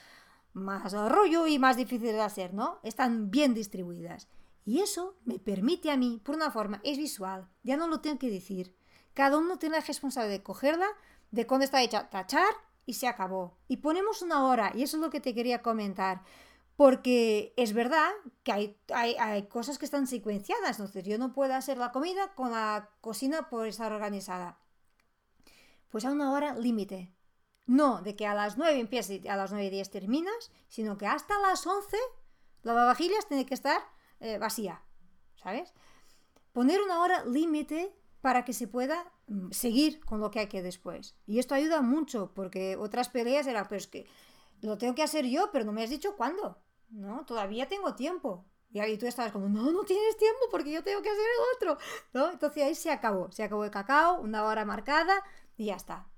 más 0.54 0.92
rollo 0.92 1.46
y 1.46 1.58
más 1.58 1.76
difíciles 1.76 2.14
de 2.14 2.22
hacer, 2.22 2.52
¿no? 2.52 2.80
Están 2.82 3.30
bien 3.30 3.54
distribuidas. 3.54 4.28
Y 4.64 4.80
eso 4.80 5.16
me 5.24 5.38
permite 5.38 5.90
a 5.90 5.96
mí, 5.96 6.20
por 6.24 6.34
una 6.34 6.50
forma, 6.50 6.80
es 6.84 6.96
visual, 6.96 7.48
ya 7.62 7.76
no 7.76 7.86
lo 7.86 8.00
tengo 8.00 8.18
que 8.18 8.30
decir. 8.30 8.74
Cada 9.12 9.38
uno 9.38 9.58
tiene 9.58 9.76
la 9.76 9.84
responsabilidad 9.84 10.38
de 10.38 10.42
cogerla, 10.42 10.88
de 11.34 11.46
cuándo 11.46 11.64
está 11.64 11.82
hecha, 11.82 12.08
tachar 12.10 12.54
y 12.86 12.94
se 12.94 13.08
acabó. 13.08 13.58
Y 13.68 13.78
ponemos 13.78 14.22
una 14.22 14.46
hora, 14.46 14.72
y 14.74 14.82
eso 14.82 14.96
es 14.96 15.02
lo 15.02 15.10
que 15.10 15.20
te 15.20 15.34
quería 15.34 15.62
comentar. 15.62 16.22
Porque 16.76 17.54
es 17.56 17.72
verdad 17.72 18.10
que 18.42 18.52
hay, 18.52 18.76
hay, 18.94 19.46
cosas 19.46 19.78
que 19.78 19.84
están 19.84 20.06
secuenciadas, 20.06 20.78
entonces 20.78 21.04
yo 21.04 21.18
no 21.18 21.32
puedo 21.32 21.54
hacer 21.54 21.78
la 21.78 21.92
comida 21.92 22.34
con 22.34 22.50
la 22.50 22.90
cocina 23.00 23.48
por 23.48 23.66
estar 23.66 23.92
organizada. 23.92 24.58
Pues 25.90 26.04
a 26.04 26.10
una 26.10 26.32
hora 26.32 26.54
límite. 26.54 27.12
No 27.66 28.02
de 28.02 28.14
que 28.14 28.26
a 28.26 28.34
las 28.34 28.58
9 28.58 28.78
empieces 28.78 29.24
y 29.24 29.28
a 29.28 29.36
las 29.36 29.50
9 29.50 29.66
y 29.66 29.70
10 29.70 29.90
terminas, 29.90 30.50
sino 30.68 30.98
que 30.98 31.06
hasta 31.06 31.38
las 31.38 31.66
11 31.66 31.96
lavavajillas 32.62 33.26
tiene 33.26 33.46
que 33.46 33.54
estar 33.54 33.80
eh, 34.20 34.38
vacía, 34.38 34.82
¿sabes? 35.36 35.72
Poner 36.52 36.82
una 36.82 37.00
hora 37.00 37.24
límite 37.24 37.94
para 38.24 38.44
que 38.44 38.54
se 38.60 38.66
pueda 38.66 38.98
Mm, 39.26 39.50
seguir 39.52 40.00
con 40.04 40.20
lo 40.20 40.30
que 40.30 40.40
hay 40.40 40.48
que 40.48 40.62
después. 40.62 41.16
Y 41.26 41.38
esto 41.38 41.54
ayuda 41.54 41.80
mucho, 41.80 42.32
porque 42.34 42.76
otras 42.76 43.08
peleas 43.08 43.46
era, 43.46 43.66
pues 43.68 43.86
que 43.86 44.06
lo 44.60 44.76
tengo 44.78 44.94
que 44.94 45.02
hacer 45.02 45.26
yo, 45.26 45.50
pero 45.52 45.64
no 45.64 45.72
me 45.72 45.82
has 45.82 45.90
dicho 45.90 46.16
cuándo. 46.16 46.58
No, 46.90 47.24
todavía 47.24 47.68
tengo 47.68 47.94
tiempo. 47.94 48.44
Y 48.70 48.80
ahí 48.80 48.98
tú 48.98 49.06
estabas 49.06 49.32
como, 49.32 49.48
no, 49.48 49.72
no 49.72 49.84
tienes 49.84 50.16
tiempo 50.16 50.40
porque 50.50 50.72
yo 50.72 50.82
tengo 50.82 51.00
que 51.00 51.08
hacer 51.08 51.22
el 51.22 51.56
otro. 51.56 51.78
¿No? 52.12 52.32
Entonces 52.32 52.62
ahí 52.64 52.74
se 52.74 52.90
acabó. 52.90 53.30
Se 53.32 53.42
acabó 53.42 53.64
el 53.64 53.70
cacao, 53.70 54.20
una 54.20 54.44
hora 54.44 54.64
marcada 54.64 55.22
y 55.56 55.66
ya 55.66 55.76
está. 55.76 56.08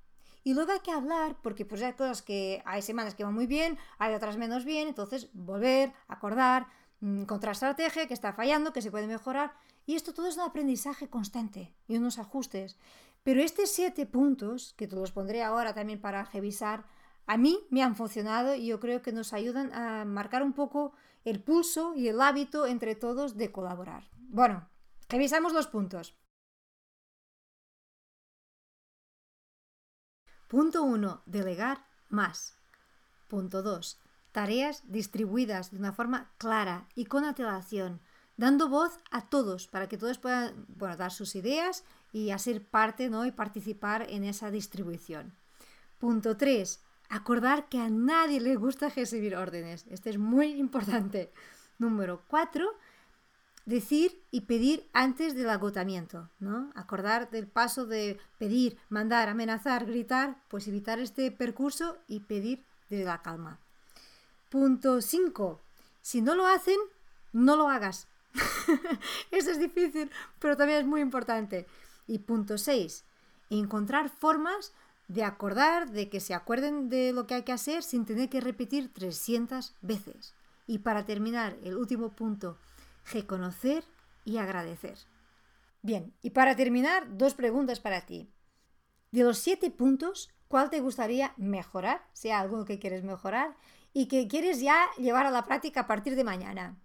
Y 0.42 0.54
luego 0.54 0.72
hay 0.72 0.80
que 0.80 0.92
hablar, 0.92 1.36
porque 1.42 1.64
pues 1.64 1.82
hay 1.82 1.94
cosas 1.94 2.22
que 2.22 2.62
hay 2.64 2.80
semanas 2.80 3.14
que 3.14 3.24
van 3.24 3.34
muy 3.34 3.46
bien, 3.46 3.78
hay 3.98 4.14
otras 4.14 4.36
menos 4.36 4.64
bien, 4.64 4.88
entonces 4.88 5.28
volver, 5.32 5.92
acordar, 6.06 6.68
mm, 7.00 7.24
estrategia 7.50 8.06
que 8.06 8.14
está 8.14 8.32
fallando, 8.32 8.72
que 8.72 8.82
se 8.82 8.90
puede 8.90 9.06
mejorar. 9.06 9.54
Y 9.86 9.94
esto 9.94 10.12
todo 10.12 10.26
es 10.26 10.36
un 10.36 10.42
aprendizaje 10.42 11.08
constante 11.08 11.74
y 11.86 11.96
unos 11.96 12.18
ajustes. 12.18 12.76
Pero 13.22 13.40
estos 13.40 13.70
siete 13.70 14.06
puntos, 14.06 14.74
que 14.76 14.86
te 14.86 14.96
los 14.96 15.12
pondré 15.12 15.42
ahora 15.42 15.74
también 15.74 16.00
para 16.00 16.24
revisar, 16.24 16.84
a 17.26 17.36
mí 17.36 17.58
me 17.70 17.82
han 17.82 17.96
funcionado 17.96 18.54
y 18.54 18.66
yo 18.66 18.78
creo 18.78 19.02
que 19.02 19.12
nos 19.12 19.32
ayudan 19.32 19.72
a 19.72 20.04
marcar 20.04 20.42
un 20.42 20.52
poco 20.52 20.92
el 21.24 21.42
pulso 21.42 21.94
y 21.96 22.06
el 22.08 22.20
hábito 22.20 22.66
entre 22.66 22.94
todos 22.94 23.36
de 23.36 23.50
colaborar. 23.50 24.08
Bueno, 24.28 24.68
revisamos 25.08 25.52
los 25.52 25.66
puntos. 25.66 26.16
Punto 30.46 30.84
1. 30.84 31.22
Delegar 31.26 31.84
más. 32.08 32.56
Punto 33.26 33.62
2. 33.62 34.00
Tareas 34.36 34.82
distribuidas 34.86 35.70
de 35.70 35.78
una 35.78 35.94
forma 35.94 36.30
clara 36.36 36.86
y 36.94 37.06
con 37.06 37.24
antelación 37.24 38.02
dando 38.36 38.68
voz 38.68 38.98
a 39.10 39.30
todos 39.30 39.66
para 39.66 39.88
que 39.88 39.96
todos 39.96 40.18
puedan 40.18 40.66
dar 40.76 41.10
sus 41.10 41.34
ideas 41.36 41.84
y 42.12 42.32
hacer 42.32 42.62
parte 42.62 43.08
¿no? 43.08 43.24
y 43.24 43.32
participar 43.32 44.04
en 44.10 44.24
esa 44.24 44.50
distribución. 44.50 45.32
Punto 45.98 46.36
3. 46.36 46.80
Acordar 47.08 47.70
que 47.70 47.78
a 47.78 47.88
nadie 47.88 48.38
le 48.42 48.56
gusta 48.56 48.90
recibir 48.90 49.36
órdenes. 49.36 49.86
Este 49.88 50.10
es 50.10 50.18
muy 50.18 50.48
importante. 50.60 51.32
Número 51.78 52.20
4. 52.28 52.68
Decir 53.64 54.20
y 54.30 54.42
pedir 54.42 54.86
antes 54.92 55.34
del 55.34 55.48
agotamiento. 55.48 56.28
¿no? 56.40 56.72
Acordar 56.74 57.30
del 57.30 57.46
paso 57.46 57.86
de 57.86 58.18
pedir, 58.36 58.76
mandar, 58.90 59.30
amenazar, 59.30 59.86
gritar, 59.86 60.36
pues 60.48 60.68
evitar 60.68 60.98
este 60.98 61.30
percurso 61.30 61.96
y 62.06 62.20
pedir 62.20 62.66
desde 62.90 63.06
la 63.06 63.22
calma. 63.22 63.60
Punto 64.48 65.00
5. 65.00 65.60
Si 66.02 66.22
no 66.22 66.34
lo 66.34 66.46
hacen, 66.46 66.78
no 67.32 67.56
lo 67.56 67.68
hagas. 67.68 68.08
Eso 69.30 69.50
es 69.50 69.58
difícil, 69.58 70.10
pero 70.38 70.56
también 70.56 70.80
es 70.80 70.86
muy 70.86 71.00
importante. 71.00 71.66
Y 72.06 72.20
punto 72.20 72.58
6. 72.58 73.04
Encontrar 73.50 74.08
formas 74.08 74.72
de 75.08 75.24
acordar, 75.24 75.90
de 75.90 76.08
que 76.08 76.20
se 76.20 76.34
acuerden 76.34 76.88
de 76.88 77.12
lo 77.12 77.26
que 77.26 77.34
hay 77.34 77.42
que 77.42 77.52
hacer 77.52 77.82
sin 77.82 78.04
tener 78.04 78.28
que 78.28 78.40
repetir 78.40 78.92
300 78.92 79.74
veces. 79.80 80.34
Y 80.66 80.78
para 80.78 81.04
terminar, 81.04 81.56
el 81.62 81.76
último 81.76 82.10
punto, 82.10 82.58
reconocer 83.12 83.84
y 84.24 84.38
agradecer. 84.38 84.98
Bien, 85.82 86.12
y 86.22 86.30
para 86.30 86.56
terminar, 86.56 87.16
dos 87.16 87.34
preguntas 87.34 87.78
para 87.80 88.06
ti. 88.06 88.28
De 89.12 89.22
los 89.22 89.38
siete 89.38 89.70
puntos, 89.70 90.30
¿cuál 90.48 90.70
te 90.70 90.80
gustaría 90.80 91.34
mejorar? 91.36 92.04
Sea 92.12 92.40
algo 92.40 92.64
que 92.64 92.78
quieres 92.78 93.04
mejorar 93.04 93.56
y 93.96 94.08
que 94.08 94.28
quieres 94.28 94.60
ya 94.60 94.90
llevar 94.98 95.24
a 95.24 95.30
la 95.30 95.46
práctica 95.46 95.80
a 95.80 95.86
partir 95.86 96.16
de 96.16 96.22
mañana. 96.22 96.76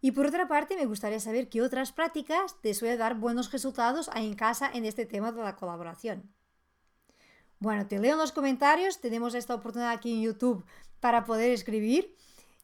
Y 0.00 0.12
por 0.12 0.26
otra 0.26 0.46
parte, 0.46 0.76
me 0.76 0.86
gustaría 0.86 1.18
saber 1.18 1.48
qué 1.48 1.60
otras 1.60 1.90
prácticas 1.90 2.54
te 2.62 2.72
suelen 2.72 3.00
dar 3.00 3.16
buenos 3.16 3.50
resultados 3.50 4.08
en 4.14 4.34
casa 4.34 4.70
en 4.72 4.84
este 4.84 5.06
tema 5.06 5.32
de 5.32 5.42
la 5.42 5.56
colaboración. 5.56 6.32
Bueno, 7.58 7.88
te 7.88 7.98
leo 7.98 8.12
en 8.12 8.18
los 8.18 8.30
comentarios, 8.30 9.00
tenemos 9.00 9.34
esta 9.34 9.56
oportunidad 9.56 9.90
aquí 9.90 10.12
en 10.14 10.22
YouTube 10.22 10.64
para 11.00 11.24
poder 11.24 11.50
escribir. 11.50 12.14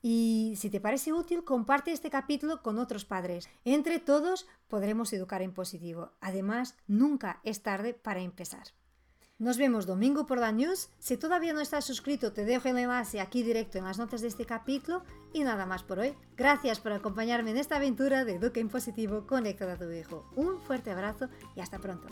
Y 0.01 0.55
si 0.57 0.71
te 0.71 0.81
parece 0.81 1.13
útil, 1.13 1.43
comparte 1.43 1.91
este 1.91 2.11
capítulo 2.11 2.63
con 2.63 2.79
otros 2.79 3.05
padres. 3.05 3.49
Entre 3.65 3.99
todos 3.99 4.47
podremos 4.69 5.13
educar 5.13 5.43
en 5.43 5.53
positivo. 5.53 6.13
Además, 6.21 6.77
nunca 6.87 7.41
es 7.43 7.65
tarde 7.65 7.95
para 7.95 8.21
empezar. 8.21 8.69
Nos 9.38 9.57
vemos 9.57 9.87
domingo 9.87 10.26
por 10.26 10.40
la 10.40 10.50
news. 10.50 10.88
Si 10.99 11.16
todavía 11.16 11.52
no 11.52 11.61
estás 11.61 11.85
suscrito, 11.85 12.33
te 12.33 12.45
dejo 12.45 12.68
el 12.68 12.78
enlace 12.78 13.21
aquí 13.21 13.45
directo 13.45 13.78
en 13.78 13.85
las 13.85 13.97
notas 13.97 14.21
de 14.21 14.26
este 14.26 14.47
capítulo. 14.47 15.04
Y 15.33 15.45
nada 15.45 15.64
más 15.64 15.85
por 15.85 16.00
hoy. 16.00 16.12
Gracias 16.37 16.80
por 16.80 16.90
acompañarme 16.90 17.52
en 17.52 17.59
esta 17.59 17.76
aventura 17.76 18.25
de 18.25 18.35
Educa 18.35 18.59
en 18.59 18.68
Positivo 18.68 19.25
a 19.30 19.76
tu 19.76 19.90
hijo. 19.92 20.28
Un 20.35 20.61
fuerte 20.61 20.90
abrazo 20.90 21.28
y 21.54 21.61
hasta 21.61 21.78
pronto. 21.78 22.09